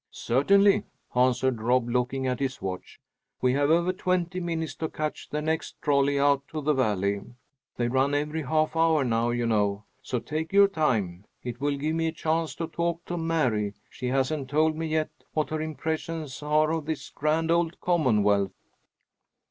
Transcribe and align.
"Certainly," 0.09 0.81
answered 1.15 1.61
Rob, 1.61 1.87
looking 1.87 2.25
at 2.25 2.39
his 2.39 2.59
watch. 2.59 2.99
"We 3.39 3.53
have 3.53 3.69
over 3.69 3.93
twenty 3.93 4.39
minutes 4.39 4.73
to 4.77 4.89
catch 4.89 5.29
the 5.29 5.43
next 5.43 5.79
trolley 5.79 6.19
out 6.19 6.41
to 6.47 6.59
the 6.61 6.73
Valley. 6.73 7.21
They 7.77 7.87
run 7.87 8.15
every 8.15 8.41
half 8.41 8.75
hour 8.75 9.03
now, 9.03 9.29
you 9.29 9.45
know. 9.45 9.83
So 10.01 10.17
take 10.17 10.51
your 10.53 10.67
time. 10.67 11.25
It 11.43 11.61
will 11.61 11.77
give 11.77 11.93
me 11.93 12.07
a 12.07 12.11
chance 12.13 12.55
to 12.55 12.65
talk 12.65 13.05
to 13.05 13.15
Mary. 13.15 13.75
She 13.91 14.07
hasn't 14.07 14.49
told 14.49 14.75
me 14.75 14.87
yet 14.87 15.11
what 15.33 15.51
her 15.51 15.61
impressions 15.61 16.41
are 16.41 16.71
of 16.71 16.87
this 16.87 17.11
grand 17.11 17.51
old 17.51 17.79
Commonwealth." 17.79 18.53